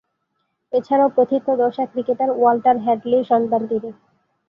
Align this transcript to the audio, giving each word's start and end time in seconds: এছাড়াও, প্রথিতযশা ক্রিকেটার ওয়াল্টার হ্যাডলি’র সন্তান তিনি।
এছাড়াও, 0.73 1.09
প্রথিতযশা 1.09 1.83
ক্রিকেটার 1.85 2.29
ওয়াল্টার 2.31 2.75
হ্যাডলি’র 2.77 3.29
সন্তান 3.31 3.61
তিনি। 3.67 3.89